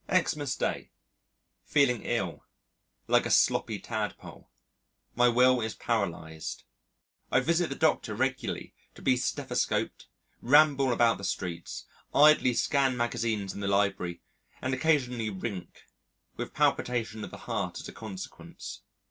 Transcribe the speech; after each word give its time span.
Xmas 0.11 0.55
Day. 0.55 0.89
Feeling 1.63 2.01
ill 2.01 2.43
like 3.05 3.27
a 3.27 3.29
sloppy 3.29 3.77
Tadpole. 3.77 4.49
My 5.13 5.27
will 5.29 5.61
is 5.61 5.75
paralysed. 5.75 6.63
I 7.31 7.39
visit 7.39 7.69
the 7.69 7.75
Doctor 7.75 8.15
regularly 8.15 8.73
to 8.95 9.03
be 9.03 9.13
stethoscoped, 9.15 10.07
ramble 10.41 10.91
about 10.91 11.19
the 11.19 11.23
streets, 11.23 11.85
idly 12.15 12.55
scan 12.55 12.97
magazines 12.97 13.53
in 13.53 13.59
the 13.59 13.67
Library 13.67 14.23
and 14.59 14.73
occasionally 14.73 15.29
rink 15.29 15.83
with 16.35 16.51
palpitation 16.55 17.23
of 17.23 17.29
the 17.29 17.37
heart 17.37 17.79
as 17.79 17.87
a 17.87 17.93
consequence. 17.93 18.81